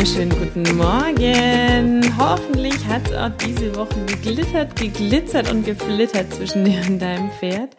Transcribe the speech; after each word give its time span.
Wunderschönen 0.00 0.30
guten 0.30 0.76
Morgen. 0.78 2.18
Hoffentlich 2.18 2.86
hat 2.86 3.06
es 3.10 3.14
auch 3.14 3.36
diese 3.36 3.76
Woche 3.76 4.02
geglittert, 4.06 4.74
geglitzert 4.74 5.52
und 5.52 5.66
geflittert 5.66 6.32
zwischen 6.32 6.64
dir 6.64 6.80
und 6.88 7.00
deinem 7.00 7.30
Pferd. 7.32 7.76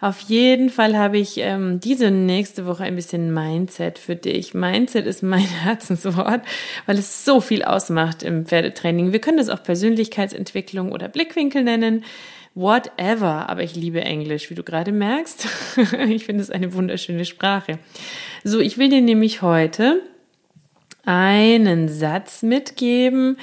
Auf 0.00 0.18
jeden 0.22 0.70
Fall 0.70 0.98
habe 0.98 1.18
ich 1.18 1.38
ähm, 1.38 1.78
diese 1.78 2.10
nächste 2.10 2.66
Woche 2.66 2.82
ein 2.82 2.96
bisschen 2.96 3.32
Mindset 3.32 4.00
für 4.00 4.16
dich. 4.16 4.52
Mindset 4.52 5.06
ist 5.06 5.22
mein 5.22 5.38
Herzenswort, 5.62 6.40
weil 6.86 6.98
es 6.98 7.24
so 7.24 7.40
viel 7.40 7.62
ausmacht 7.62 8.24
im 8.24 8.46
Pferdetraining. 8.46 9.12
Wir 9.12 9.20
können 9.20 9.38
das 9.38 9.48
auch 9.48 9.62
Persönlichkeitsentwicklung 9.62 10.90
oder 10.90 11.06
Blickwinkel 11.06 11.62
nennen. 11.62 12.02
Whatever, 12.56 13.48
aber 13.48 13.62
ich 13.62 13.76
liebe 13.76 14.00
Englisch, 14.00 14.50
wie 14.50 14.56
du 14.56 14.64
gerade 14.64 14.90
merkst. 14.90 15.46
ich 16.08 16.24
finde 16.24 16.42
es 16.42 16.50
eine 16.50 16.74
wunderschöne 16.74 17.24
Sprache. 17.24 17.78
So, 18.42 18.58
ich 18.58 18.76
will 18.76 18.88
dir 18.88 19.02
nämlich 19.02 19.40
heute 19.42 20.02
einen 21.10 21.88
Satz 21.88 22.42
mitgeben, 22.42 23.36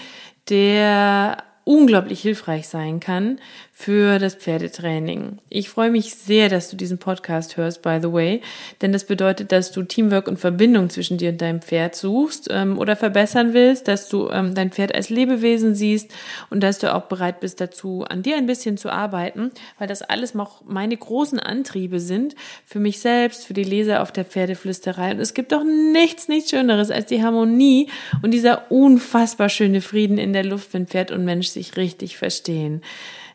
der 0.49 1.43
unglaublich 1.65 2.21
hilfreich 2.21 2.69
sein 2.69 3.01
kann 3.01 3.39
für 3.79 4.17
das 4.17 4.33
Pferdetraining. 4.33 5.37
Ich 5.49 5.69
freue 5.69 5.91
mich 5.91 6.15
sehr, 6.15 6.49
dass 6.49 6.71
du 6.71 6.75
diesen 6.75 6.97
Podcast 6.97 7.57
hörst, 7.57 7.83
by 7.83 7.99
the 8.01 8.11
way, 8.11 8.41
denn 8.81 8.91
das 8.91 9.03
bedeutet, 9.03 9.51
dass 9.51 9.71
du 9.71 9.83
Teamwork 9.83 10.27
und 10.27 10.39
Verbindung 10.39 10.89
zwischen 10.89 11.19
dir 11.19 11.29
und 11.29 11.39
deinem 11.39 11.61
Pferd 11.61 11.95
suchst 11.95 12.47
ähm, 12.49 12.79
oder 12.79 12.95
verbessern 12.95 13.53
willst, 13.53 13.87
dass 13.87 14.09
du 14.09 14.29
ähm, 14.31 14.55
dein 14.55 14.71
Pferd 14.71 14.95
als 14.95 15.11
Lebewesen 15.11 15.75
siehst 15.75 16.11
und 16.49 16.63
dass 16.63 16.79
du 16.79 16.91
auch 16.91 17.03
bereit 17.03 17.39
bist 17.39 17.61
dazu, 17.61 18.03
an 18.03 18.23
dir 18.23 18.35
ein 18.37 18.47
bisschen 18.47 18.77
zu 18.77 18.89
arbeiten, 18.89 19.51
weil 19.77 19.87
das 19.87 20.01
alles 20.01 20.35
auch 20.35 20.63
meine 20.65 20.97
großen 20.97 21.39
Antriebe 21.39 21.99
sind 21.99 22.33
für 22.65 22.79
mich 22.79 22.99
selbst, 22.99 23.45
für 23.45 23.53
die 23.53 23.63
Leser 23.63 24.01
auf 24.01 24.11
der 24.11 24.25
Pferdeflüsterei. 24.25 25.11
Und 25.11 25.19
es 25.19 25.35
gibt 25.35 25.51
doch 25.51 25.63
nichts, 25.63 26.27
nichts 26.27 26.49
Schöneres 26.49 26.89
als 26.89 27.05
die 27.05 27.21
Harmonie 27.21 27.91
und 28.23 28.31
dieser 28.31 28.71
unfassbar 28.71 29.49
schöne 29.49 29.81
Frieden 29.81 30.17
in 30.17 30.33
der 30.33 30.45
Luft, 30.45 30.73
wenn 30.73 30.87
Pferd 30.87 31.11
und 31.11 31.25
Mensch 31.25 31.49
sich 31.49 31.77
richtig 31.77 32.17
verstehen. 32.17 32.81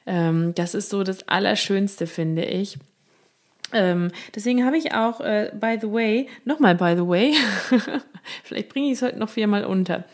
Ähm, 0.07 0.55
das 0.55 0.75
ist 0.75 0.91
so 0.91 1.03
das 1.03 1.29
Allerschönste, 1.29 2.07
finde 2.07 2.45
ich. 2.45 2.79
Ähm, 3.73 4.11
deswegen 4.35 4.65
habe 4.67 4.77
ich 4.77 4.95
auch, 4.95 5.21
äh, 5.21 5.51
by 5.59 5.79
the 5.81 5.91
way, 5.91 6.29
nochmal 6.45 6.75
by 6.75 6.95
the 6.95 7.07
way, 7.07 7.35
vielleicht 8.45 8.69
bringe 8.69 8.87
ich 8.87 8.95
es 8.95 9.03
heute 9.03 9.19
noch 9.19 9.29
viermal 9.29 9.65
unter, 9.65 10.05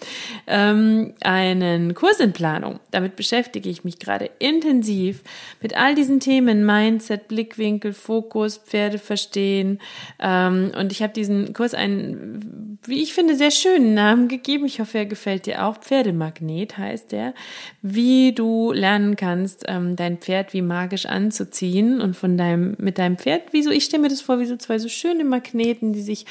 ähm, 0.46 1.14
einen 1.20 1.94
Kurs 1.94 2.20
in 2.20 2.32
Planung. 2.32 2.80
Damit 2.90 3.16
beschäftige 3.16 3.68
ich 3.68 3.84
mich 3.84 3.98
gerade 3.98 4.30
intensiv 4.38 5.22
mit 5.60 5.76
all 5.76 5.94
diesen 5.94 6.20
Themen, 6.20 6.64
Mindset, 6.64 7.28
Blickwinkel, 7.28 7.92
Fokus, 7.92 8.58
Pferde 8.58 8.98
verstehen. 8.98 9.78
Ähm, 10.18 10.72
und 10.78 10.92
ich 10.92 11.02
habe 11.02 11.12
diesen 11.12 11.52
Kurs 11.52 11.74
einen, 11.74 12.78
wie 12.84 13.02
ich 13.02 13.14
finde, 13.14 13.36
sehr 13.36 13.50
schönen 13.50 13.94
Namen 13.94 14.28
gegeben. 14.28 14.66
Ich 14.66 14.80
hoffe, 14.80 14.98
er 14.98 15.06
gefällt 15.06 15.46
dir 15.46 15.64
auch. 15.64 15.78
Pferdemagnet 15.78 16.78
heißt 16.78 17.12
der. 17.12 17.34
Wie 17.82 18.32
du 18.32 18.72
lernen 18.72 19.16
kannst, 19.16 19.64
ähm, 19.68 19.96
dein 19.96 20.18
Pferd 20.18 20.52
wie 20.52 20.62
magisch 20.62 21.06
anzuziehen 21.06 22.00
und 22.00 22.16
von 22.16 22.36
deinem, 22.36 22.76
mit 22.78 22.98
deinem 22.98 23.18
Pferd 23.18 23.52
wie 23.52 23.62
so, 23.62 23.70
ich 23.70 23.84
stelle 23.84 24.02
mir 24.02 24.08
das 24.08 24.20
vor, 24.20 24.40
wie 24.40 24.46
so 24.46 24.56
zwei 24.56 24.78
so 24.78 24.88
schöne 24.88 25.24
Magneten, 25.24 25.92
die 25.92 26.02
sich 26.02 26.26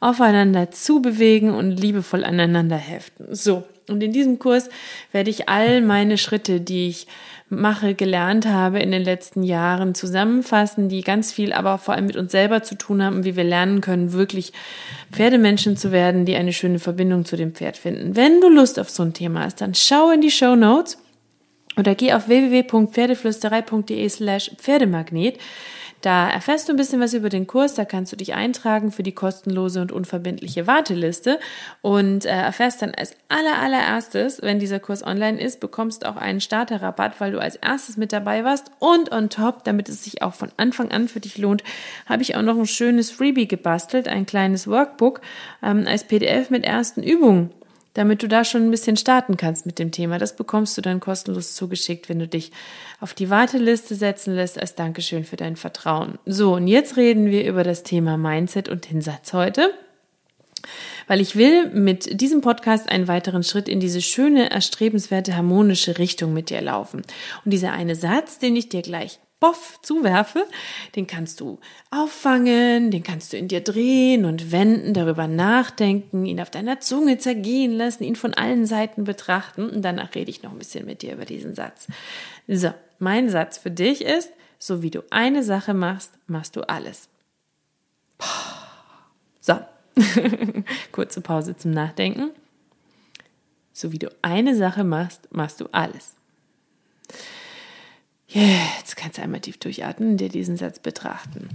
aufeinander 0.00 0.70
zubewegen 0.70 1.19
und 1.50 1.72
liebevoll 1.72 2.24
aneinander 2.24 2.76
heften. 2.76 3.26
So. 3.34 3.64
Und 3.88 4.02
in 4.02 4.12
diesem 4.12 4.38
Kurs 4.38 4.68
werde 5.10 5.30
ich 5.30 5.48
all 5.48 5.80
meine 5.80 6.16
Schritte, 6.16 6.60
die 6.60 6.88
ich 6.88 7.06
mache, 7.48 7.94
gelernt 7.94 8.46
habe 8.46 8.78
in 8.78 8.92
den 8.92 9.02
letzten 9.02 9.42
Jahren 9.42 9.94
zusammenfassen, 9.94 10.88
die 10.88 11.02
ganz 11.02 11.32
viel 11.32 11.52
aber 11.52 11.78
vor 11.78 11.94
allem 11.94 12.06
mit 12.06 12.16
uns 12.16 12.30
selber 12.30 12.62
zu 12.62 12.76
tun 12.76 13.02
haben, 13.02 13.24
wie 13.24 13.34
wir 13.34 13.44
lernen 13.44 13.80
können, 13.80 14.12
wirklich 14.12 14.52
Pferdemenschen 15.10 15.76
zu 15.76 15.90
werden, 15.90 16.24
die 16.24 16.36
eine 16.36 16.52
schöne 16.52 16.78
Verbindung 16.78 17.24
zu 17.24 17.36
dem 17.36 17.52
Pferd 17.52 17.76
finden. 17.76 18.14
Wenn 18.14 18.40
du 18.40 18.48
Lust 18.48 18.78
auf 18.78 18.88
so 18.88 19.02
ein 19.02 19.12
Thema 19.12 19.44
hast, 19.44 19.60
dann 19.60 19.74
schau 19.74 20.10
in 20.10 20.20
die 20.20 20.30
Show 20.30 20.54
Notes 20.54 20.96
oder 21.76 21.94
geh 21.94 22.12
auf 22.12 22.28
www.pferdeflüsterei.de 22.28 24.08
slash 24.08 24.52
Pferdemagnet. 24.56 25.38
Da 26.00 26.30
erfährst 26.30 26.68
du 26.68 26.72
ein 26.72 26.76
bisschen 26.76 27.00
was 27.00 27.12
über 27.12 27.28
den 27.28 27.46
Kurs, 27.46 27.74
da 27.74 27.84
kannst 27.84 28.10
du 28.10 28.16
dich 28.16 28.34
eintragen 28.34 28.90
für 28.90 29.02
die 29.02 29.12
kostenlose 29.12 29.82
und 29.82 29.92
unverbindliche 29.92 30.66
Warteliste 30.66 31.38
und 31.82 32.24
äh, 32.24 32.30
erfährst 32.30 32.80
dann 32.80 32.94
als 32.94 33.14
aller 33.28 33.58
allererstes, 33.58 34.40
wenn 34.40 34.58
dieser 34.58 34.80
Kurs 34.80 35.04
online 35.06 35.38
ist, 35.38 35.60
bekommst 35.60 36.06
auch 36.06 36.16
einen 36.16 36.40
Starterrabatt, 36.40 37.20
weil 37.20 37.32
du 37.32 37.38
als 37.38 37.56
erstes 37.56 37.98
mit 37.98 38.14
dabei 38.14 38.44
warst 38.44 38.70
und 38.78 39.12
on 39.12 39.28
top, 39.28 39.64
damit 39.64 39.90
es 39.90 40.04
sich 40.04 40.22
auch 40.22 40.32
von 40.32 40.50
Anfang 40.56 40.90
an 40.90 41.06
für 41.06 41.20
dich 41.20 41.36
lohnt, 41.36 41.62
habe 42.06 42.22
ich 42.22 42.34
auch 42.34 42.42
noch 42.42 42.56
ein 42.56 42.66
schönes 42.66 43.10
Freebie 43.10 43.46
gebastelt, 43.46 44.08
ein 44.08 44.24
kleines 44.24 44.66
Workbook 44.66 45.20
ähm, 45.62 45.86
als 45.86 46.04
PDF 46.04 46.48
mit 46.48 46.64
ersten 46.64 47.02
Übungen 47.02 47.50
damit 47.94 48.22
du 48.22 48.28
da 48.28 48.44
schon 48.44 48.64
ein 48.64 48.70
bisschen 48.70 48.96
starten 48.96 49.36
kannst 49.36 49.66
mit 49.66 49.78
dem 49.78 49.90
Thema. 49.90 50.18
Das 50.18 50.36
bekommst 50.36 50.76
du 50.76 50.82
dann 50.82 51.00
kostenlos 51.00 51.54
zugeschickt, 51.54 52.08
wenn 52.08 52.18
du 52.18 52.28
dich 52.28 52.52
auf 53.00 53.14
die 53.14 53.30
Warteliste 53.30 53.94
setzen 53.94 54.34
lässt 54.34 54.60
als 54.60 54.74
Dankeschön 54.74 55.24
für 55.24 55.36
dein 55.36 55.56
Vertrauen. 55.56 56.18
So, 56.26 56.54
und 56.54 56.68
jetzt 56.68 56.96
reden 56.96 57.26
wir 57.26 57.46
über 57.46 57.64
das 57.64 57.82
Thema 57.82 58.16
Mindset 58.16 58.68
und 58.68 58.90
den 58.90 59.02
Satz 59.02 59.32
heute. 59.32 59.72
Weil 61.06 61.20
ich 61.20 61.34
will 61.34 61.70
mit 61.70 62.20
diesem 62.20 62.40
Podcast 62.42 62.88
einen 62.88 63.08
weiteren 63.08 63.42
Schritt 63.42 63.68
in 63.68 63.80
diese 63.80 64.00
schöne, 64.00 64.50
erstrebenswerte, 64.50 65.36
harmonische 65.36 65.98
Richtung 65.98 66.32
mit 66.32 66.50
dir 66.50 66.60
laufen. 66.60 67.02
Und 67.44 67.50
dieser 67.50 67.72
eine 67.72 67.96
Satz, 67.96 68.38
den 68.38 68.54
ich 68.54 68.68
dir 68.68 68.82
gleich 68.82 69.18
Boff 69.40 69.80
zuwerfe, 69.80 70.46
den 70.94 71.06
kannst 71.06 71.40
du 71.40 71.58
auffangen, 71.90 72.90
den 72.90 73.02
kannst 73.02 73.32
du 73.32 73.38
in 73.38 73.48
dir 73.48 73.62
drehen 73.62 74.26
und 74.26 74.52
wenden, 74.52 74.92
darüber 74.92 75.26
nachdenken, 75.26 76.26
ihn 76.26 76.40
auf 76.40 76.50
deiner 76.50 76.80
Zunge 76.80 77.16
zergehen 77.16 77.72
lassen, 77.72 78.04
ihn 78.04 78.16
von 78.16 78.34
allen 78.34 78.66
Seiten 78.66 79.04
betrachten 79.04 79.70
und 79.70 79.82
danach 79.82 80.14
rede 80.14 80.30
ich 80.30 80.42
noch 80.42 80.52
ein 80.52 80.58
bisschen 80.58 80.84
mit 80.84 81.00
dir 81.00 81.14
über 81.14 81.24
diesen 81.24 81.54
Satz. 81.54 81.88
So, 82.46 82.72
mein 82.98 83.30
Satz 83.30 83.56
für 83.56 83.70
dich 83.70 84.04
ist, 84.04 84.30
so 84.58 84.82
wie 84.82 84.90
du 84.90 85.02
eine 85.10 85.42
Sache 85.42 85.72
machst, 85.72 86.12
machst 86.26 86.54
du 86.54 86.60
alles. 86.68 87.08
So, 89.40 89.58
kurze 90.92 91.22
Pause 91.22 91.56
zum 91.56 91.70
Nachdenken. 91.70 92.30
So 93.72 93.90
wie 93.90 93.98
du 93.98 94.10
eine 94.20 94.54
Sache 94.54 94.84
machst, 94.84 95.32
machst 95.32 95.62
du 95.62 95.68
alles. 95.72 96.14
Jetzt 98.32 98.96
kannst 98.96 99.18
du 99.18 99.22
einmal 99.22 99.40
tief 99.40 99.58
durchatmen 99.58 100.10
und 100.10 100.16
dir 100.18 100.28
diesen 100.28 100.56
Satz 100.56 100.78
betrachten. 100.78 101.48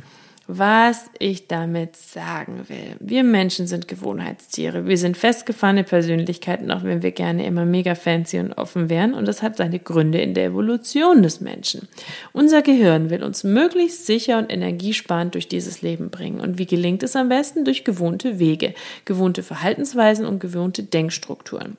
Was 0.48 1.10
ich 1.18 1.48
damit 1.48 1.96
sagen 1.96 2.66
will. 2.68 2.98
Wir 3.00 3.24
Menschen 3.24 3.66
sind 3.66 3.88
Gewohnheitstiere. 3.88 4.86
Wir 4.86 4.98
sind 5.00 5.18
festgefahrene 5.18 5.84
Persönlichkeiten, 5.84 6.70
auch 6.70 6.84
wenn 6.84 7.02
wir 7.02 7.12
gerne 7.12 7.48
immer 7.48 7.66
mega 7.66 7.96
fancy 7.96 8.38
und 8.40 8.54
offen 8.54 8.90
wären. 8.90 9.16
Und 9.16 9.28
das 9.28 9.42
hat 9.42 9.58
seine 9.58 9.80
Gründe 9.80 10.20
in 10.20 10.36
der 10.36 10.46
Evolution 10.46 11.24
des 11.24 11.42
Menschen. 11.42 11.88
Unser 12.32 12.62
Gehirn 12.62 13.10
will 13.10 13.24
uns 13.24 13.44
möglichst 13.44 14.06
sicher 14.06 14.38
und 14.38 14.52
energiesparend 14.52 15.34
durch 15.34 15.48
dieses 15.48 15.82
Leben 15.82 16.12
bringen. 16.12 16.40
Und 16.40 16.60
wie 16.60 16.68
gelingt 16.68 17.02
es 17.02 17.16
am 17.16 17.30
besten? 17.30 17.66
Durch 17.66 17.84
gewohnte 17.84 18.38
Wege, 18.38 18.76
gewohnte 19.06 19.42
Verhaltensweisen 19.42 20.28
und 20.28 20.40
gewohnte 20.40 20.84
Denkstrukturen. 20.84 21.78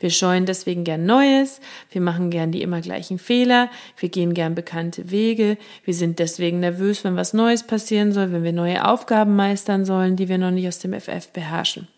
Wir 0.00 0.10
scheuen 0.10 0.46
deswegen 0.46 0.84
gern 0.84 1.04
Neues, 1.06 1.60
wir 1.90 2.00
machen 2.00 2.30
gern 2.30 2.52
die 2.52 2.62
immer 2.62 2.80
gleichen 2.80 3.18
Fehler, 3.18 3.70
wir 3.98 4.08
gehen 4.08 4.34
gern 4.34 4.54
bekannte 4.54 5.10
Wege, 5.10 5.58
wir 5.84 5.94
sind 5.94 6.18
deswegen 6.18 6.60
nervös, 6.60 7.04
wenn 7.04 7.16
was 7.16 7.34
Neues 7.34 7.62
passieren 7.62 8.12
soll, 8.12 8.32
wenn 8.32 8.44
wir 8.44 8.52
neue 8.52 8.86
Aufgaben 8.86 9.36
meistern 9.36 9.84
sollen, 9.84 10.16
die 10.16 10.28
wir 10.28 10.38
noch 10.38 10.50
nicht 10.50 10.68
aus 10.68 10.78
dem 10.78 10.98
FF 10.98 11.28
beherrschen. 11.32 11.88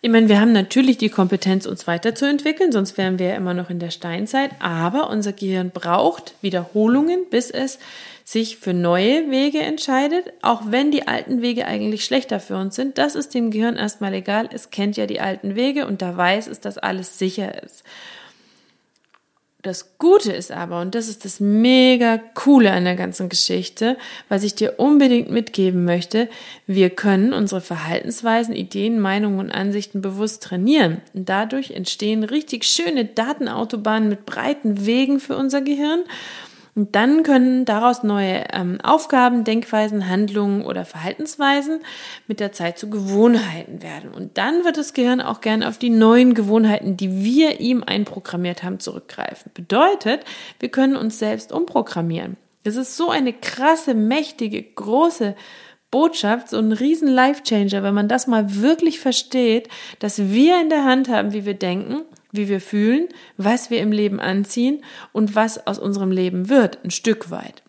Ich 0.00 0.10
meine, 0.10 0.28
wir 0.28 0.40
haben 0.40 0.52
natürlich 0.52 0.96
die 0.96 1.08
Kompetenz, 1.08 1.66
uns 1.66 1.88
weiterzuentwickeln, 1.88 2.70
sonst 2.70 2.96
wären 2.96 3.18
wir 3.18 3.30
ja 3.30 3.34
immer 3.34 3.52
noch 3.52 3.68
in 3.68 3.80
der 3.80 3.90
Steinzeit, 3.90 4.52
aber 4.60 5.10
unser 5.10 5.32
Gehirn 5.32 5.70
braucht 5.70 6.34
Wiederholungen, 6.40 7.26
bis 7.30 7.50
es 7.50 7.80
sich 8.22 8.58
für 8.58 8.74
neue 8.74 9.28
Wege 9.28 9.58
entscheidet, 9.58 10.32
auch 10.40 10.62
wenn 10.66 10.92
die 10.92 11.08
alten 11.08 11.42
Wege 11.42 11.66
eigentlich 11.66 12.04
schlechter 12.04 12.38
für 12.38 12.56
uns 12.56 12.76
sind. 12.76 12.96
Das 12.96 13.16
ist 13.16 13.34
dem 13.34 13.50
Gehirn 13.50 13.76
erstmal 13.76 14.14
egal. 14.14 14.48
Es 14.52 14.70
kennt 14.70 14.96
ja 14.96 15.06
die 15.06 15.20
alten 15.20 15.56
Wege 15.56 15.86
und 15.86 16.00
da 16.00 16.16
weiß 16.16 16.46
es, 16.46 16.60
dass 16.60 16.78
alles 16.78 17.18
sicher 17.18 17.60
ist. 17.62 17.82
Das 19.68 19.98
Gute 19.98 20.32
ist 20.32 20.50
aber, 20.50 20.80
und 20.80 20.94
das 20.94 21.08
ist 21.08 21.26
das 21.26 21.40
mega 21.40 22.16
coole 22.32 22.72
an 22.72 22.84
der 22.84 22.96
ganzen 22.96 23.28
Geschichte, 23.28 23.98
was 24.30 24.42
ich 24.42 24.54
dir 24.54 24.80
unbedingt 24.80 25.30
mitgeben 25.30 25.84
möchte, 25.84 26.30
wir 26.66 26.88
können 26.88 27.34
unsere 27.34 27.60
Verhaltensweisen, 27.60 28.54
Ideen, 28.54 28.98
Meinungen 28.98 29.38
und 29.38 29.50
Ansichten 29.50 30.00
bewusst 30.00 30.42
trainieren. 30.42 31.02
Und 31.12 31.28
dadurch 31.28 31.72
entstehen 31.72 32.24
richtig 32.24 32.64
schöne 32.64 33.04
Datenautobahnen 33.04 34.08
mit 34.08 34.24
breiten 34.24 34.86
Wegen 34.86 35.20
für 35.20 35.36
unser 35.36 35.60
Gehirn. 35.60 36.00
Und 36.78 36.94
dann 36.94 37.24
können 37.24 37.64
daraus 37.64 38.04
neue 38.04 38.44
ähm, 38.52 38.80
Aufgaben, 38.80 39.42
Denkweisen, 39.42 40.08
Handlungen 40.08 40.64
oder 40.64 40.84
Verhaltensweisen 40.84 41.80
mit 42.28 42.38
der 42.38 42.52
Zeit 42.52 42.78
zu 42.78 42.88
Gewohnheiten 42.88 43.82
werden. 43.82 44.12
Und 44.12 44.38
dann 44.38 44.64
wird 44.64 44.76
das 44.76 44.94
Gehirn 44.94 45.20
auch 45.20 45.40
gern 45.40 45.64
auf 45.64 45.78
die 45.78 45.90
neuen 45.90 46.34
Gewohnheiten, 46.34 46.96
die 46.96 47.24
wir 47.24 47.58
ihm 47.58 47.82
einprogrammiert 47.84 48.62
haben, 48.62 48.78
zurückgreifen. 48.78 49.50
Bedeutet, 49.54 50.20
wir 50.60 50.68
können 50.68 50.94
uns 50.94 51.18
selbst 51.18 51.50
umprogrammieren. 51.50 52.36
Das 52.62 52.76
ist 52.76 52.96
so 52.96 53.10
eine 53.10 53.32
krasse, 53.32 53.94
mächtige, 53.94 54.62
große 54.62 55.34
Botschaft, 55.90 56.50
so 56.50 56.58
ein 56.58 56.70
riesen 56.70 57.08
Life-Changer, 57.08 57.82
wenn 57.82 57.94
man 57.94 58.06
das 58.06 58.28
mal 58.28 58.60
wirklich 58.60 59.00
versteht, 59.00 59.68
dass 59.98 60.30
wir 60.30 60.60
in 60.60 60.68
der 60.68 60.84
Hand 60.84 61.08
haben, 61.08 61.32
wie 61.32 61.44
wir 61.44 61.54
denken 61.54 62.02
wie 62.32 62.48
wir 62.48 62.60
fühlen, 62.60 63.08
was 63.36 63.70
wir 63.70 63.80
im 63.80 63.92
Leben 63.92 64.20
anziehen 64.20 64.84
und 65.12 65.34
was 65.34 65.66
aus 65.66 65.78
unserem 65.78 66.10
Leben 66.10 66.48
wird, 66.48 66.84
ein 66.84 66.90
Stück 66.90 67.30
weit. 67.30 67.62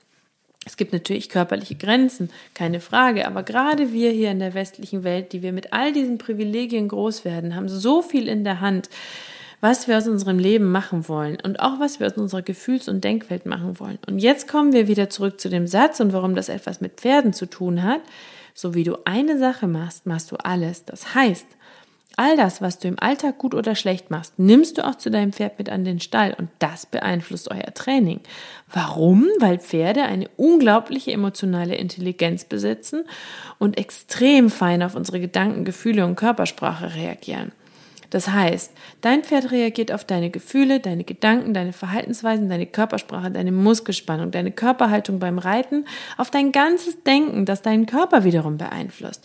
Es 0.65 0.77
gibt 0.77 0.93
natürlich 0.93 1.29
körperliche 1.29 1.75
Grenzen, 1.75 2.29
keine 2.53 2.79
Frage, 2.79 3.25
aber 3.25 3.43
gerade 3.43 3.91
wir 3.91 4.11
hier 4.11 4.29
in 4.29 4.39
der 4.39 4.53
westlichen 4.53 5.03
Welt, 5.03 5.33
die 5.33 5.41
wir 5.41 5.53
mit 5.53 5.73
all 5.73 5.93
diesen 5.93 6.17
Privilegien 6.17 6.89
groß 6.89 7.25
werden, 7.25 7.55
haben 7.55 7.69
so 7.69 8.01
viel 8.01 8.27
in 8.27 8.43
der 8.43 8.59
Hand, 8.59 8.89
was 9.61 9.87
wir 9.87 9.97
aus 9.97 10.07
unserem 10.07 10.39
Leben 10.39 10.71
machen 10.71 11.07
wollen 11.07 11.37
und 11.43 11.59
auch 11.59 11.79
was 11.79 11.99
wir 11.99 12.07
aus 12.07 12.17
unserer 12.17 12.41
Gefühls- 12.41 12.87
und 12.87 13.03
Denkwelt 13.03 13.45
machen 13.45 13.79
wollen. 13.79 13.99
Und 14.07 14.19
jetzt 14.19 14.47
kommen 14.47 14.73
wir 14.73 14.87
wieder 14.87 15.09
zurück 15.09 15.39
zu 15.39 15.49
dem 15.49 15.67
Satz 15.67 15.99
und 15.99 16.13
warum 16.13 16.35
das 16.35 16.49
etwas 16.49 16.81
mit 16.81 16.99
Pferden 16.99 17.33
zu 17.33 17.45
tun 17.45 17.83
hat. 17.83 18.01
So 18.53 18.73
wie 18.73 18.83
du 18.83 18.97
eine 19.05 19.37
Sache 19.37 19.67
machst, 19.67 20.05
machst 20.05 20.31
du 20.31 20.35
alles. 20.35 20.85
Das 20.85 21.15
heißt, 21.15 21.47
All 22.21 22.35
das, 22.35 22.61
was 22.61 22.79
du 22.79 22.89
im 22.89 22.99
Alltag 22.99 23.37
gut 23.37 23.55
oder 23.55 23.75
schlecht 23.75 24.11
machst, 24.11 24.37
nimmst 24.37 24.77
du 24.77 24.85
auch 24.85 24.95
zu 24.95 25.09
deinem 25.09 25.31
Pferd 25.31 25.57
mit 25.57 25.69
an 25.69 25.85
den 25.85 26.01
Stall 26.01 26.35
und 26.37 26.49
das 26.59 26.85
beeinflusst 26.85 27.49
euer 27.49 27.73
Training. 27.73 28.19
Warum? 28.67 29.25
Weil 29.39 29.57
Pferde 29.57 30.03
eine 30.03 30.27
unglaubliche 30.35 31.13
emotionale 31.13 31.75
Intelligenz 31.75 32.43
besitzen 32.43 33.05
und 33.57 33.77
extrem 33.77 34.49
fein 34.49 34.83
auf 34.83 34.95
unsere 34.95 35.21
Gedanken, 35.21 35.63
Gefühle 35.63 36.05
und 36.05 36.17
Körpersprache 36.17 36.93
reagieren. 36.93 37.53
Das 38.09 38.27
heißt, 38.29 38.71
dein 39.01 39.23
Pferd 39.23 39.51
reagiert 39.51 39.91
auf 39.91 40.03
deine 40.03 40.29
Gefühle, 40.29 40.79
deine 40.79 41.03
Gedanken, 41.03 41.53
deine 41.53 41.73
Verhaltensweisen, 41.73 42.49
deine 42.49 42.65
Körpersprache, 42.65 43.29
deine 43.29 43.51
Muskelspannung, 43.51 44.31
deine 44.31 44.51
Körperhaltung 44.51 45.19
beim 45.19 45.37
Reiten, 45.37 45.85
auf 46.17 46.31
dein 46.31 46.51
ganzes 46.51 47.03
Denken, 47.03 47.45
das 47.45 47.61
deinen 47.61 47.85
Körper 47.85 48.23
wiederum 48.23 48.57
beeinflusst. 48.57 49.23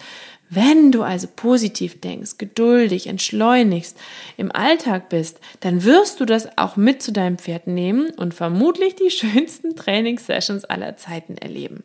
Wenn 0.51 0.93
du 0.93 1.03
also 1.03 1.27
positiv 1.35 2.01
denkst, 2.01 2.37
geduldig, 2.39 3.07
entschleunigst, 3.07 3.99
im 4.37 4.53
Alltag 4.53 5.09
bist, 5.09 5.41
dann 5.61 5.85
wirst 5.85 6.21
du 6.21 6.27
das 6.27 6.59
auch 6.59 6.77
mit 6.77 7.03
zu 7.03 7.13
deinem 7.13 7.39
Pferd 7.39 7.67
nehmen 7.67 8.11
und 8.11 8.35
vermutlich 8.35 8.95
die 8.95 9.11
schönsten 9.13 9.75
Trainingssessions 9.75 10.65
aller 10.65 10.97
Zeiten 10.97 11.37
erleben. 11.39 11.83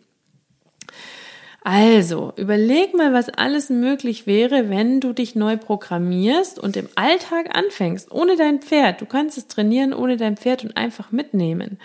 Also, 1.62 2.34
überleg 2.38 2.94
mal, 2.96 3.14
was 3.14 3.30
alles 3.30 3.70
möglich 3.70 4.26
wäre, 4.26 4.70
wenn 4.70 5.02
du 5.02 5.12
dich 5.14 5.36
neu 5.36 5.58
programmierst 5.58 6.58
und 6.58 6.78
im 6.78 6.88
Alltag 6.96 7.56
anfängst, 7.58 8.12
ohne 8.12 8.38
dein 8.38 8.62
Pferd. 8.62 9.02
Du 9.02 9.06
kannst 9.06 9.38
es 9.38 9.48
trainieren 9.48 9.94
ohne 9.94 10.16
dein 10.16 10.38
Pferd 10.38 10.64
und 10.64 10.78
einfach 10.78 11.12
mitnehmen. 11.12 11.78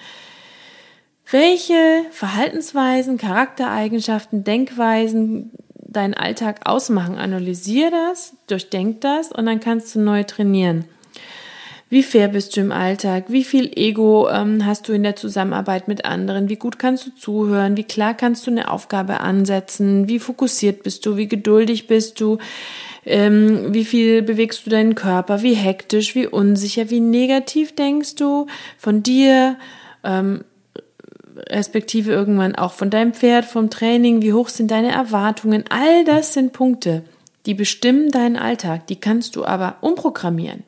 Welche 1.29 2.05
Verhaltensweisen, 2.11 3.19
Charaktereigenschaften, 3.19 4.45
Denkweisen 4.45 5.51
deinen 5.95 6.15
Alltag 6.15 6.61
ausmachen. 6.65 7.17
Analysier 7.17 7.91
das, 7.91 8.37
durchdenk 8.47 9.01
das 9.01 9.33
und 9.33 9.47
dann 9.47 9.61
kannst 9.61 9.95
du 9.95 10.01
neu 10.01 10.25
trainieren. 10.25 10.85
Wie 11.91 12.03
fair 12.03 12.29
bist 12.29 12.57
du 12.57 12.61
im 12.61 12.73
Alltag? 12.73 13.27
Wie 13.29 13.45
viel 13.45 13.71
Ego 13.77 14.29
ähm, 14.29 14.65
hast 14.67 14.89
du 14.89 14.93
in 14.93 15.03
der 15.03 15.17
Zusammenarbeit 15.17 15.87
mit 15.87 16.05
anderen? 16.05 16.49
Wie 16.49 16.57
gut 16.57 16.79
kannst 16.79 17.07
du 17.07 17.11
zuhören? 17.15 17.77
Wie 17.77 17.85
klar 17.85 18.15
kannst 18.15 18.47
du 18.47 18.51
eine 18.51 18.71
Aufgabe 18.71 19.21
ansetzen? 19.21 20.09
Wie 20.09 20.19
fokussiert 20.19 20.83
bist 20.83 21.07
du? 21.07 21.17
Wie 21.17 21.29
geduldig 21.29 21.87
bist 21.87 22.21
du? 22.21 22.39
Ähm, 23.05 23.75
wie 23.75 23.85
viel 23.85 24.23
bewegst 24.23 24.67
du 24.67 24.71
deinen 24.71 24.95
Körper? 24.95 25.43
Wie 25.43 25.55
hektisch? 25.55 26.15
Wie 26.15 26.27
unsicher? 26.27 26.91
Wie 26.91 27.01
negativ 27.01 27.75
denkst 27.75 28.17
du 28.17 28.47
von 28.79 29.03
dir? 29.03 29.57
Ähm, 30.03 30.45
respektive 31.51 32.13
irgendwann 32.13 32.55
auch 32.55 32.73
von 32.73 32.91
deinem 32.91 33.13
Pferd, 33.13 33.45
vom 33.45 33.71
Training, 33.71 34.23
wie 34.23 34.33
hoch 34.33 34.49
sind 34.49 34.71
deine 34.71 34.93
Erwartungen, 34.93 35.65
all 35.69 36.05
das 36.05 36.33
sind 36.33 36.53
Punkte, 36.53 37.03
die 37.47 37.55
bestimmen 37.55 38.11
deinen 38.11 38.37
Alltag, 38.37 38.87
die 38.87 38.97
kannst 38.97 39.37
du 39.37 39.45
aber 39.45 39.77
umprogrammieren. 39.81 40.63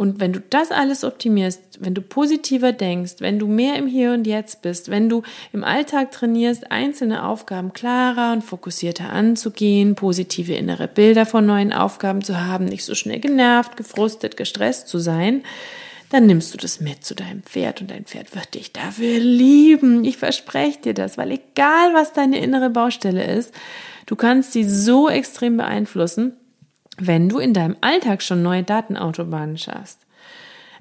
Und 0.00 0.18
wenn 0.18 0.32
du 0.32 0.40
das 0.40 0.70
alles 0.70 1.04
optimierst, 1.04 1.60
wenn 1.80 1.92
du 1.92 2.00
positiver 2.00 2.72
denkst, 2.72 3.16
wenn 3.18 3.38
du 3.38 3.46
mehr 3.46 3.76
im 3.76 3.86
Hier 3.86 4.14
und 4.14 4.26
Jetzt 4.26 4.62
bist, 4.62 4.90
wenn 4.90 5.10
du 5.10 5.22
im 5.52 5.62
Alltag 5.62 6.10
trainierst, 6.10 6.72
einzelne 6.72 7.26
Aufgaben 7.26 7.74
klarer 7.74 8.32
und 8.32 8.42
fokussierter 8.42 9.10
anzugehen, 9.10 9.96
positive 9.96 10.54
innere 10.54 10.88
Bilder 10.88 11.26
von 11.26 11.44
neuen 11.44 11.74
Aufgaben 11.74 12.24
zu 12.24 12.42
haben, 12.42 12.64
nicht 12.64 12.86
so 12.86 12.94
schnell 12.94 13.20
genervt, 13.20 13.76
gefrustet, 13.76 14.38
gestresst 14.38 14.88
zu 14.88 14.98
sein, 14.98 15.42
dann 16.08 16.24
nimmst 16.24 16.54
du 16.54 16.56
das 16.56 16.80
mit 16.80 17.04
zu 17.04 17.14
deinem 17.14 17.42
Pferd 17.42 17.82
und 17.82 17.90
dein 17.90 18.06
Pferd 18.06 18.34
wird 18.34 18.54
dich 18.54 18.72
dafür 18.72 19.18
lieben. 19.18 20.06
Ich 20.06 20.16
verspreche 20.16 20.80
dir 20.80 20.94
das, 20.94 21.18
weil 21.18 21.30
egal 21.32 21.92
was 21.92 22.14
deine 22.14 22.38
innere 22.38 22.70
Baustelle 22.70 23.24
ist, 23.24 23.52
du 24.06 24.16
kannst 24.16 24.52
sie 24.52 24.64
so 24.64 25.10
extrem 25.10 25.58
beeinflussen, 25.58 26.32
wenn 27.00 27.28
du 27.28 27.38
in 27.38 27.54
deinem 27.54 27.76
Alltag 27.80 28.22
schon 28.22 28.42
neue 28.42 28.62
Datenautobahnen 28.62 29.58
schaffst. 29.58 29.98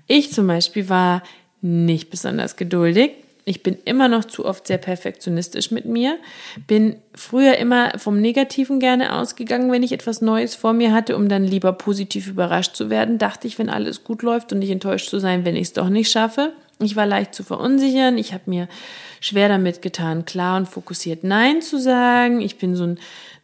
Ich 0.07 0.31
zum 0.31 0.47
Beispiel 0.47 0.89
war 0.89 1.23
nicht 1.61 2.09
besonders 2.09 2.55
geduldig 2.55 3.11
ich 3.49 3.63
bin 3.63 3.79
immer 3.83 4.07
noch 4.07 4.25
zu 4.25 4.45
oft 4.45 4.67
sehr 4.67 4.77
perfektionistisch 4.77 5.71
mit 5.71 5.85
mir, 5.85 6.19
bin 6.67 6.97
früher 7.15 7.57
immer 7.57 7.97
vom 7.97 8.21
Negativen 8.21 8.79
gerne 8.79 9.15
ausgegangen, 9.15 9.71
wenn 9.71 9.81
ich 9.81 9.91
etwas 9.91 10.21
Neues 10.21 10.53
vor 10.53 10.73
mir 10.73 10.93
hatte, 10.93 11.15
um 11.15 11.27
dann 11.29 11.45
lieber 11.45 11.73
positiv 11.73 12.27
überrascht 12.27 12.75
zu 12.75 12.91
werden. 12.91 13.17
Dachte 13.17 13.47
ich, 13.47 13.57
wenn 13.57 13.71
alles 13.71 14.03
gut 14.03 14.21
läuft 14.21 14.53
und 14.53 14.59
nicht 14.59 14.69
enttäuscht 14.69 15.09
zu 15.09 15.17
sein, 15.17 15.45
wenn 15.45 15.55
ich 15.55 15.63
es 15.63 15.73
doch 15.73 15.89
nicht 15.89 16.11
schaffe. 16.11 16.53
Ich 16.79 16.95
war 16.95 17.07
leicht 17.07 17.33
zu 17.33 17.43
verunsichern. 17.43 18.19
Ich 18.19 18.33
habe 18.33 18.43
mir 18.45 18.67
schwer 19.19 19.49
damit 19.49 19.81
getan, 19.81 20.25
klar 20.25 20.55
und 20.57 20.67
fokussiert 20.67 21.23
Nein 21.23 21.63
zu 21.63 21.79
sagen. 21.79 22.41
Ich 22.41 22.59
bin 22.59 22.75
so 22.75 22.83
ein 22.83 22.99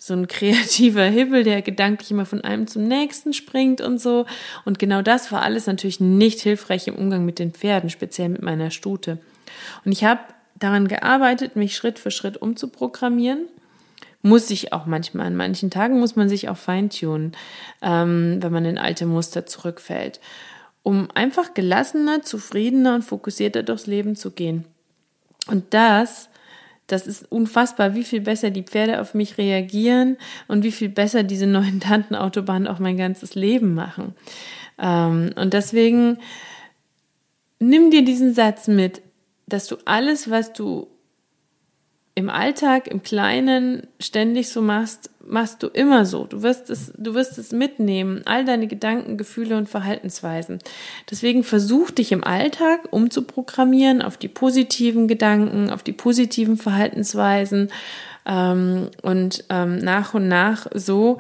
so 0.05 0.13
ein 0.13 0.27
kreativer 0.27 1.05
Hibbel, 1.05 1.43
der 1.43 1.63
gedanklich 1.63 2.11
immer 2.11 2.27
von 2.27 2.41
einem 2.41 2.67
zum 2.67 2.83
nächsten 2.83 3.33
springt 3.33 3.81
und 3.81 3.99
so. 3.99 4.27
Und 4.63 4.77
genau 4.77 5.01
das 5.01 5.31
war 5.31 5.41
alles 5.41 5.65
natürlich 5.65 5.99
nicht 5.99 6.41
hilfreich 6.41 6.87
im 6.87 6.95
Umgang 6.95 7.25
mit 7.25 7.39
den 7.39 7.51
Pferden, 7.51 7.89
speziell 7.89 8.29
mit 8.29 8.43
meiner 8.43 8.69
Stute. 8.69 9.17
Und 9.83 9.91
ich 9.91 10.03
habe 10.03 10.19
daran 10.59 10.87
gearbeitet, 10.87 11.55
mich 11.55 11.75
Schritt 11.75 11.97
für 11.97 12.11
Schritt 12.11 12.37
umzuprogrammieren. 12.37 13.47
Muss 14.21 14.51
ich 14.51 14.73
auch 14.73 14.85
manchmal, 14.85 15.25
an 15.25 15.35
manchen 15.35 15.71
Tagen 15.71 15.99
muss 15.99 16.15
man 16.15 16.29
sich 16.29 16.49
auch 16.49 16.57
feintunen, 16.57 17.35
ähm, 17.81 18.37
wenn 18.41 18.51
man 18.51 18.65
in 18.65 18.77
alte 18.77 19.07
Muster 19.07 19.47
zurückfällt, 19.47 20.19
um 20.83 21.09
einfach 21.15 21.55
gelassener, 21.55 22.21
zufriedener 22.21 22.93
und 22.95 23.03
fokussierter 23.03 23.63
durchs 23.63 23.87
Leben 23.87 24.15
zu 24.15 24.31
gehen. 24.31 24.65
Und 25.47 25.73
das, 25.73 26.29
das 26.87 27.07
ist 27.07 27.31
unfassbar, 27.31 27.95
wie 27.95 28.03
viel 28.03 28.21
besser 28.21 28.51
die 28.51 28.63
Pferde 28.63 29.01
auf 29.01 29.13
mich 29.13 29.37
reagieren 29.37 30.17
und 30.47 30.63
wie 30.63 30.71
viel 30.71 30.89
besser 30.89 31.23
diese 31.23 31.47
neuen 31.47 31.79
Tantenautobahnen 31.81 32.67
auch 32.67 32.79
mein 32.79 32.97
ganzes 32.97 33.35
Leben 33.35 33.73
machen. 33.73 34.15
Ähm, 34.77 35.31
und 35.35 35.53
deswegen 35.53 36.19
nimm 37.59 37.91
dir 37.91 38.03
diesen 38.03 38.33
Satz 38.33 38.67
mit, 38.67 39.01
dass 39.47 39.67
du 39.67 39.77
alles, 39.85 40.29
was 40.29 40.53
du 40.53 40.87
im 42.15 42.29
Alltag, 42.29 42.87
im 42.87 43.03
Kleinen 43.03 43.87
ständig 43.99 44.49
so 44.49 44.61
machst, 44.61 45.09
machst 45.27 45.63
du 45.63 45.67
immer 45.67 46.05
so. 46.05 46.25
Du 46.25 46.43
wirst 46.43 46.69
es, 46.69 46.93
du 46.97 47.13
wirst 47.13 47.37
es 47.37 47.51
mitnehmen, 47.51 48.21
all 48.25 48.45
deine 48.45 48.67
Gedanken, 48.67 49.17
Gefühle 49.17 49.57
und 49.57 49.69
Verhaltensweisen. 49.69 50.59
Deswegen 51.09 51.43
versuch 51.43 51.91
dich 51.91 52.11
im 52.11 52.23
Alltag 52.23 52.87
umzuprogrammieren 52.91 54.01
auf 54.01 54.17
die 54.17 54.27
positiven 54.27 55.07
Gedanken, 55.07 55.69
auf 55.69 55.83
die 55.83 55.93
positiven 55.93 56.57
Verhaltensweisen 56.57 57.69
ähm, 58.25 58.89
und 59.01 59.43
ähm, 59.49 59.77
nach 59.77 60.13
und 60.13 60.27
nach 60.27 60.67
so 60.73 61.19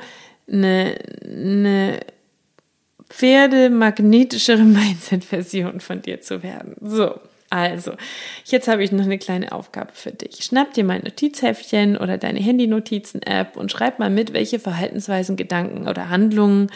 eine, 0.51 0.97
eine 1.23 1.99
pferdemagnetischere 3.09 4.63
Mindset-Version 4.63 5.79
von 5.79 6.01
dir 6.01 6.21
zu 6.21 6.43
werden. 6.43 6.75
So. 6.81 7.19
Also, 7.55 7.93
jetzt 8.43 8.67
habe 8.67 8.83
ich 8.83 8.91
noch 8.91 9.05
eine 9.05 9.17
kleine 9.17 9.53
Aufgabe 9.53 9.93
für 9.93 10.11
dich. 10.11 10.43
Schnapp 10.43 10.73
dir 10.73 10.83
mein 10.83 11.03
Notizheftchen 11.03 11.95
oder 11.95 12.17
deine 12.17 12.41
Handy-Notizen-App 12.41 13.55
und 13.55 13.71
schreib 13.71 13.97
mal 13.97 14.09
mit, 14.09 14.33
welche 14.33 14.59
Verhaltensweisen, 14.59 15.37
Gedanken 15.37 15.87
oder 15.87 16.09
Handlungen 16.09 16.69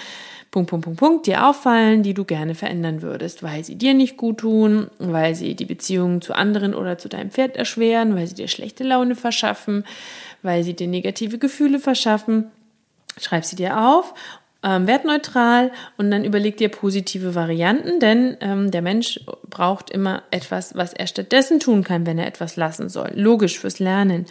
Punkt, 0.51 0.69
Punkt, 0.69 0.85
Punkt, 0.85 0.99
Punkt, 0.99 1.27
dir 1.27 1.45
auffallen, 1.45 2.01
die 2.01 2.13
du 2.13 2.23
gerne 2.23 2.55
verändern 2.55 3.01
würdest, 3.01 3.43
weil 3.43 3.65
sie 3.65 3.75
dir 3.75 3.93
nicht 3.93 4.15
gut 4.15 4.37
tun, 4.37 4.89
weil 4.99 5.35
sie 5.35 5.53
die 5.53 5.65
Beziehung 5.65 6.21
zu 6.21 6.33
anderen 6.33 6.73
oder 6.73 6.97
zu 6.97 7.09
deinem 7.09 7.29
Pferd 7.29 7.57
erschweren, 7.57 8.15
weil 8.15 8.25
sie 8.25 8.35
dir 8.35 8.47
schlechte 8.47 8.85
Laune 8.85 9.15
verschaffen, 9.15 9.83
weil 10.43 10.63
sie 10.63 10.75
dir 10.75 10.87
negative 10.87 11.39
Gefühle 11.39 11.79
verschaffen. 11.79 12.45
Schreib 13.19 13.43
sie 13.43 13.57
dir 13.57 13.79
auf 13.79 14.13
ähm, 14.63 14.87
wertneutral 14.87 15.71
und 15.97 16.11
dann 16.11 16.25
überleg 16.25 16.57
dir 16.57 16.69
positive 16.69 17.35
Varianten, 17.35 17.99
denn 17.99 18.37
ähm, 18.41 18.71
der 18.71 18.81
Mensch 18.81 19.19
braucht 19.49 19.89
immer 19.89 20.23
etwas, 20.31 20.75
was 20.75 20.93
er 20.93 21.07
stattdessen 21.07 21.59
tun 21.59 21.83
kann, 21.83 22.05
wenn 22.05 22.19
er 22.19 22.27
etwas 22.27 22.55
lassen 22.55 22.89
soll. 22.89 23.11
Logisch 23.15 23.59
fürs 23.59 23.79
Lernen. 23.79 24.25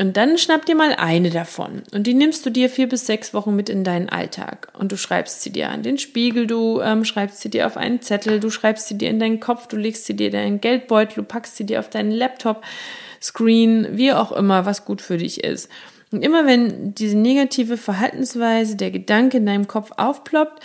Und 0.00 0.16
dann 0.16 0.38
schnapp 0.38 0.66
dir 0.66 0.74
mal 0.74 0.92
eine 0.92 1.30
davon 1.30 1.84
und 1.92 2.08
die 2.08 2.14
nimmst 2.14 2.44
du 2.44 2.50
dir 2.50 2.68
vier 2.68 2.88
bis 2.88 3.06
sechs 3.06 3.32
Wochen 3.32 3.54
mit 3.54 3.68
in 3.68 3.84
deinen 3.84 4.08
Alltag 4.08 4.72
und 4.76 4.90
du 4.90 4.96
schreibst 4.96 5.42
sie 5.42 5.52
dir 5.52 5.68
an 5.68 5.84
den 5.84 5.98
Spiegel, 5.98 6.48
du 6.48 6.80
ähm, 6.80 7.04
schreibst 7.04 7.40
sie 7.40 7.48
dir 7.48 7.66
auf 7.66 7.76
einen 7.76 8.02
Zettel, 8.02 8.40
du 8.40 8.50
schreibst 8.50 8.88
sie 8.88 8.98
dir 8.98 9.08
in 9.08 9.20
deinen 9.20 9.38
Kopf, 9.38 9.68
du 9.68 9.76
legst 9.76 10.06
sie 10.06 10.16
dir 10.16 10.26
in 10.26 10.32
deinen 10.32 10.60
Geldbeutel, 10.60 11.14
du 11.14 11.22
packst 11.22 11.56
sie 11.56 11.64
dir 11.64 11.78
auf 11.78 11.90
deinen 11.90 12.10
Laptop, 12.10 12.64
Screen, 13.22 13.86
wie 13.92 14.12
auch 14.12 14.32
immer, 14.32 14.66
was 14.66 14.84
gut 14.84 15.00
für 15.00 15.16
dich 15.16 15.44
ist. 15.44 15.70
Und 16.14 16.22
immer 16.22 16.46
wenn 16.46 16.94
diese 16.94 17.18
negative 17.18 17.76
Verhaltensweise, 17.76 18.76
der 18.76 18.92
Gedanke 18.92 19.38
in 19.38 19.46
deinem 19.46 19.66
Kopf 19.66 19.90
aufploppt, 19.96 20.62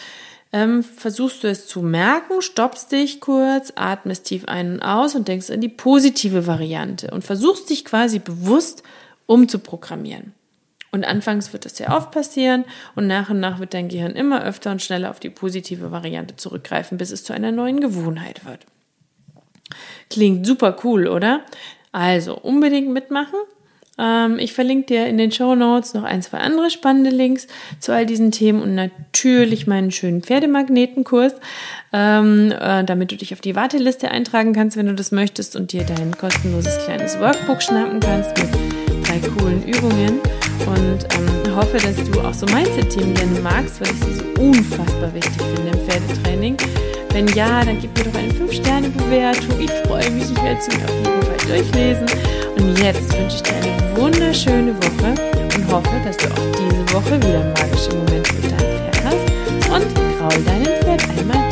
ähm, 0.53 0.83
versuchst 0.83 1.43
du 1.43 1.47
es 1.47 1.65
zu 1.65 1.81
merken, 1.81 2.43
stoppst 2.43 2.91
dich 2.91 3.19
kurz, 3.19 3.73
atmest 3.75 4.25
tief 4.25 4.45
ein 4.45 4.73
und 4.73 4.81
aus 4.83 5.15
und 5.15 5.27
denkst 5.27 5.49
an 5.49 5.59
die 5.59 5.67
positive 5.67 6.45
Variante 6.45 7.09
und 7.09 7.23
versuchst 7.23 7.71
dich 7.71 7.83
quasi 7.83 8.19
bewusst 8.19 8.83
umzuprogrammieren. 9.25 10.33
Und 10.91 11.03
anfangs 11.03 11.51
wird 11.51 11.65
das 11.65 11.77
sehr 11.77 11.97
oft 11.97 12.11
passieren 12.11 12.63
und 12.95 13.07
nach 13.07 13.31
und 13.31 13.39
nach 13.39 13.59
wird 13.59 13.73
dein 13.73 13.89
Gehirn 13.89 14.11
immer 14.11 14.43
öfter 14.43 14.69
und 14.69 14.83
schneller 14.83 15.09
auf 15.09 15.19
die 15.19 15.31
positive 15.31 15.89
Variante 15.89 16.35
zurückgreifen, 16.35 16.99
bis 16.99 17.09
es 17.09 17.23
zu 17.23 17.33
einer 17.33 17.51
neuen 17.51 17.79
Gewohnheit 17.79 18.45
wird. 18.45 18.67
Klingt 20.11 20.45
super 20.45 20.77
cool, 20.83 21.07
oder? 21.07 21.41
Also 21.91 22.37
unbedingt 22.37 22.89
mitmachen. 22.89 23.39
Ähm, 23.99 24.39
ich 24.39 24.53
verlinke 24.53 24.87
dir 24.87 25.07
in 25.07 25.17
den 25.17 25.31
Show 25.31 25.55
Notes 25.55 25.93
noch 25.93 26.03
ein, 26.03 26.21
zwei 26.21 26.37
andere 26.37 26.69
spannende 26.69 27.09
Links 27.09 27.47
zu 27.79 27.91
all 27.91 28.05
diesen 28.05 28.31
Themen 28.31 28.61
und 28.61 28.75
natürlich 28.75 29.67
meinen 29.67 29.91
schönen 29.91 30.23
Pferdemagnetenkurs, 30.23 31.33
ähm, 31.91 32.53
äh, 32.57 32.83
damit 32.85 33.11
du 33.11 33.17
dich 33.17 33.33
auf 33.33 33.41
die 33.41 33.55
Warteliste 33.55 34.09
eintragen 34.09 34.53
kannst, 34.53 34.77
wenn 34.77 34.87
du 34.87 34.93
das 34.93 35.11
möchtest 35.11 35.55
und 35.55 35.73
dir 35.73 35.83
dein 35.83 36.15
kostenloses 36.17 36.77
kleines 36.85 37.19
Workbook 37.19 37.61
schnappen 37.61 37.99
kannst 37.99 38.37
mit 38.37 38.49
drei 39.05 39.19
coolen 39.19 39.63
Übungen 39.63 40.19
und 40.65 41.05
ähm, 41.17 41.55
hoffe, 41.55 41.77
dass 41.77 41.95
du 42.09 42.21
auch 42.21 42.33
so 42.33 42.45
Mindset-Themen 42.47 43.13
gerne 43.13 43.39
magst, 43.41 43.81
weil 43.81 43.89
ich 43.89 44.03
sie 44.03 44.13
so 44.13 44.41
unfassbar 44.41 45.13
wichtig 45.13 45.41
finde 45.55 45.71
im 45.71 45.89
Pferdetraining. 45.89 46.57
Wenn 47.11 47.27
ja, 47.29 47.65
dann 47.65 47.79
gib 47.81 47.97
mir 47.97 48.03
doch 48.05 48.19
eine 48.19 48.31
5-Sterne-Bewertung. 48.31 49.59
Ich 49.59 49.71
freue 49.87 50.09
mich, 50.11 50.25
ich 50.31 50.43
werde 50.43 50.61
sie 50.61 50.77
mir 50.77 50.85
auf 50.85 50.95
jeden 50.95 51.23
Fall 51.23 51.47
durchlesen. 51.47 52.05
Und 52.57 52.79
jetzt 52.79 53.17
wünsche 53.17 53.37
ich 53.37 53.41
dir 53.41 53.55
eine 53.55 53.78
wunderschöne 53.99 54.73
Woche 54.77 55.13
und 55.55 55.71
hoffe, 55.71 56.01
dass 56.05 56.15
du 56.15 56.27
auch 56.27 56.51
diese 56.57 56.93
Woche 56.93 57.17
wieder 57.21 57.43
magische 57.57 57.89
Momente 57.95 58.33
mit 58.33 58.45
deinem 58.45 58.59
Pferd 58.59 59.03
hast 59.03 59.75
und 59.75 59.95
kraul 60.17 60.43
deinem 60.43 60.65
Pferd 60.65 61.19
einmal 61.19 61.48